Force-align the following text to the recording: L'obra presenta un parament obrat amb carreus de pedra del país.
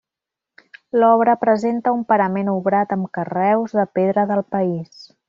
L'obra 1.01 1.35
presenta 1.43 1.93
un 1.97 2.01
parament 2.13 2.51
obrat 2.57 2.97
amb 2.99 3.11
carreus 3.19 3.77
de 3.81 3.89
pedra 3.99 4.25
del 4.33 4.43
país. 4.57 5.05